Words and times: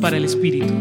Para 0.00 0.16
el 0.16 0.24
Espíritu. 0.24 0.74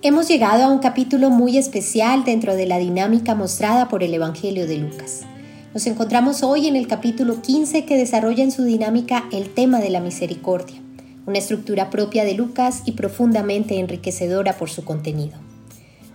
Hemos 0.00 0.26
llegado 0.26 0.64
a 0.64 0.68
un 0.68 0.78
capítulo 0.78 1.28
muy 1.28 1.58
especial 1.58 2.24
dentro 2.24 2.54
de 2.54 2.64
la 2.64 2.78
dinámica 2.78 3.34
mostrada 3.34 3.88
por 3.88 4.02
el 4.02 4.14
Evangelio 4.14 4.66
de 4.66 4.78
Lucas. 4.78 5.26
Nos 5.74 5.86
encontramos 5.86 6.42
hoy 6.42 6.66
en 6.66 6.76
el 6.76 6.86
capítulo 6.86 7.42
15 7.42 7.84
que 7.84 7.98
desarrolla 7.98 8.42
en 8.42 8.52
su 8.52 8.64
dinámica 8.64 9.28
el 9.32 9.50
tema 9.50 9.80
de 9.80 9.90
la 9.90 10.00
misericordia, 10.00 10.80
una 11.26 11.36
estructura 11.36 11.90
propia 11.90 12.24
de 12.24 12.32
Lucas 12.32 12.84
y 12.86 12.92
profundamente 12.92 13.78
enriquecedora 13.78 14.56
por 14.56 14.70
su 14.70 14.82
contenido. 14.82 15.36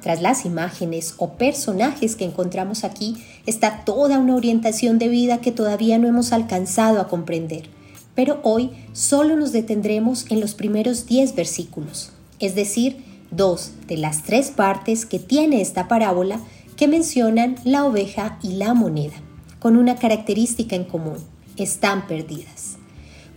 Tras 0.02 0.24
las 0.24 0.44
imágenes 0.44 1.14
o 1.18 1.34
personajes 1.34 2.16
que 2.16 2.26
encontramos 2.26 2.84
aquí 2.84 3.18
está 3.46 3.86
toda 3.86 4.18
una 4.18 4.36
orientación 4.36 4.98
de 4.98 5.08
vida 5.08 5.38
que 5.40 5.52
todavía 5.52 6.00
no 6.00 6.08
hemos 6.08 6.34
alcanzado 6.34 7.00
a 7.00 7.08
comprender 7.08 7.70
pero 8.16 8.40
hoy 8.44 8.72
solo 8.94 9.36
nos 9.36 9.52
detendremos 9.52 10.26
en 10.30 10.40
los 10.40 10.56
primeros 10.56 11.06
10 11.06 11.36
versículos, 11.36 12.12
es 12.40 12.56
decir, 12.56 13.04
dos 13.32 13.72
de 13.88 13.98
las 13.98 14.24
tres 14.24 14.52
partes 14.52 15.06
que 15.06 15.20
tiene 15.20 15.62
esta 15.62 15.88
parábola 15.88 16.40
que 16.78 16.88
mencionan 16.88 17.56
la 17.64 17.86
oveja 17.86 18.40
y 18.42 18.54
la 18.54 18.74
moneda, 18.74 19.16
con 19.60 19.78
una 19.78 19.96
característica 19.96 20.76
en 20.76 20.86
común, 20.86 21.18
están 21.58 22.08
perdidas. 22.08 22.78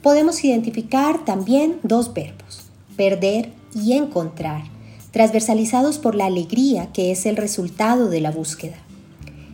Podemos 0.02 0.42
identificar 0.45 1.24
también 1.24 1.78
dos 1.83 2.14
verbos, 2.14 2.70
perder 2.97 3.50
y 3.74 3.95
encontrar, 3.95 4.62
transversalizados 5.10 5.98
por 5.98 6.14
la 6.14 6.27
alegría 6.27 6.92
que 6.92 7.10
es 7.10 7.27
el 7.27 7.36
resultado 7.36 8.08
de 8.08 8.20
la 8.20 8.30
búsqueda. 8.30 8.77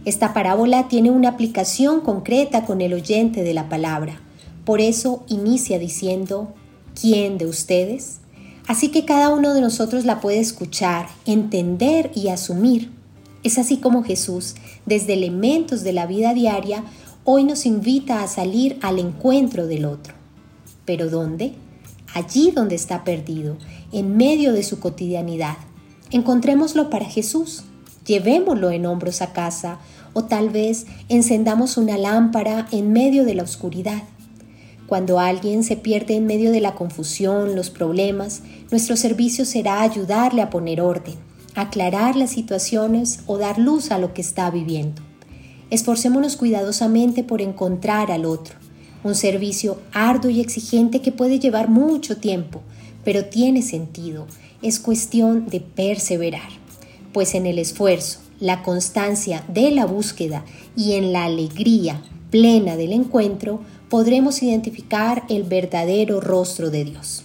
Esta 0.04 0.34
parábola 0.34 0.88
tiene 0.88 1.10
una 1.10 1.30
aplicación 1.30 2.01
concreta 2.01 2.66
con 2.66 2.82
el 2.82 2.93
oyente 2.93 3.43
de 3.43 3.54
la 3.54 3.70
palabra, 3.70 4.20
por 4.64 4.80
eso 4.80 5.24
inicia 5.28 5.78
diciendo, 5.78 6.54
¿quién 6.98 7.38
de 7.38 7.46
ustedes? 7.46 8.18
Así 8.66 8.88
que 8.88 9.04
cada 9.04 9.29
uno 9.29 9.52
de 9.52 9.60
nosotros 9.60 10.04
la 10.04 10.21
puede 10.21 10.40
escuchar, 10.40 11.09
entender 11.26 12.10
y 12.15 12.29
asumir. 12.29 12.90
Es 13.43 13.59
así 13.59 13.76
como 13.76 14.02
Jesús, 14.02 14.54
desde 14.87 15.12
elementos 15.12 15.82
de 15.82 15.93
la 15.93 16.06
vida 16.06 16.32
diaria, 16.32 16.82
hoy 17.24 17.45
nos 17.45 17.66
invita 17.66 18.23
a 18.23 18.29
salir 18.29 18.79
al 18.80 18.98
encuentro 18.98 19.66
del 19.66 19.84
otro. 19.84 20.15
¿Pero 20.87 21.10
dónde? 21.10 21.52
Allí 22.15 22.52
donde 22.52 22.74
está 22.74 23.04
perdido, 23.04 23.59
en 23.93 24.16
medio 24.16 24.52
de 24.54 24.62
su 24.62 24.80
cotidianidad. 24.80 25.56
Encontrémoslo 26.10 26.88
para 26.88 27.04
Jesús, 27.04 27.65
llevémoslo 28.06 28.71
en 28.71 28.87
hombros 28.87 29.21
a 29.21 29.32
casa 29.32 29.78
o 30.15 30.24
tal 30.24 30.49
vez 30.49 30.87
encendamos 31.09 31.76
una 31.76 31.99
lámpara 31.99 32.66
en 32.71 32.93
medio 32.93 33.24
de 33.24 33.34
la 33.34 33.43
oscuridad. 33.43 34.02
Cuando 34.87 35.18
alguien 35.18 35.65
se 35.65 35.77
pierde 35.77 36.15
en 36.15 36.27
medio 36.27 36.51
de 36.51 36.60
la 36.60 36.74
confusión, 36.74 37.57
los 37.57 37.71
problemas, 37.71 38.43
nuestro 38.71 38.96
servicio 38.96 39.46
será 39.46 39.80
ayudarle 39.80 40.43
a 40.43 40.51
poner 40.51 40.82
orden, 40.82 41.15
aclarar 41.54 42.16
las 42.16 42.30
situaciones 42.30 43.21
o 43.27 43.38
dar 43.38 43.59
luz 43.59 43.90
a 43.90 43.99
lo 43.99 44.12
que 44.12 44.21
está 44.21 44.51
viviendo. 44.51 45.02
Esforcémonos 45.71 46.37
cuidadosamente 46.37 47.24
por 47.24 47.40
encontrar 47.40 48.10
al 48.10 48.27
otro, 48.27 48.57
un 49.05 49.15
servicio 49.15 49.80
arduo 49.93 50.30
y 50.30 50.40
exigente 50.40 51.01
que 51.01 51.12
puede 51.12 51.38
llevar 51.38 51.68
mucho 51.68 52.18
tiempo, 52.18 52.60
pero 53.05 53.24
tiene 53.24 53.62
sentido, 53.62 54.27
es 54.60 54.79
cuestión 54.79 55.46
de 55.46 55.60
perseverar, 55.60 56.49
pues 57.12 57.35
en 57.35 57.46
el 57.46 57.59
esfuerzo, 57.59 58.21
la 58.38 58.62
constancia 58.62 59.45
de 59.49 59.71
la 59.71 59.87
búsqueda 59.87 60.45
y 60.77 60.93
en 60.93 61.12
la 61.12 61.24
alegría 61.24 62.02
plena 62.35 62.77
del 62.77 62.93
encuentro, 62.93 63.60
podremos 63.88 64.43
identificar 64.43 65.22
el 65.28 65.44
verdadero 65.44 66.21
rostro 66.21 66.69
de 66.69 66.84
Dios. 66.84 67.22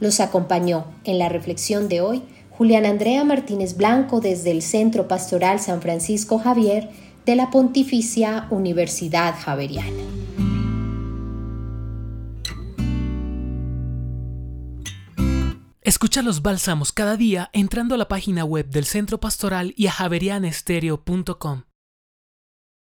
Los 0.00 0.18
acompañó 0.18 0.86
en 1.04 1.18
la 1.18 1.28
reflexión 1.28 1.90
de 1.90 2.00
hoy 2.00 2.22
Julián 2.48 2.86
Andrea 2.86 3.22
Martínez 3.24 3.76
Blanco 3.76 4.22
desde 4.22 4.50
el 4.50 4.62
Centro 4.62 5.08
Pastoral 5.08 5.60
San 5.60 5.82
Francisco 5.82 6.38
Javier 6.38 6.88
de 7.26 7.36
la 7.36 7.50
Pontificia 7.50 8.46
Universidad 8.48 9.34
Javeriana. 9.38 9.90
Escucha 15.82 16.22
los 16.22 16.40
bálsamos 16.40 16.92
cada 16.92 17.18
día 17.18 17.50
entrando 17.52 17.94
a 17.94 17.98
la 17.98 18.08
página 18.08 18.46
web 18.46 18.70
del 18.70 18.86
Centro 18.86 19.20
Pastoral 19.20 19.74
y 19.76 19.88
a 19.88 19.92
javerianestereo.com. 19.92 21.64